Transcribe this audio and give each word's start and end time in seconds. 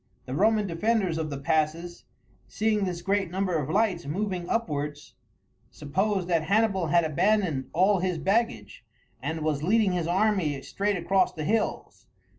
The 0.25 0.33
Roman 0.33 0.65
defenders 0.65 1.19
of 1.19 1.29
the 1.29 1.37
passes, 1.37 2.05
seeing 2.47 2.85
this 2.85 3.03
great 3.03 3.29
number 3.29 3.55
of 3.59 3.69
lights 3.69 4.07
moving 4.07 4.49
upwards, 4.49 5.13
supposed 5.69 6.27
that 6.27 6.45
Hannibal 6.45 6.87
had 6.87 7.03
abandoned 7.03 7.69
all 7.71 7.99
his 7.99 8.17
baggage, 8.17 8.83
and 9.21 9.41
was 9.41 9.61
leading 9.61 9.91
his 9.91 10.07
army 10.07 10.59
straight 10.63 10.97
across 10.97 11.33
the 11.33 11.43
hills. 11.45 12.07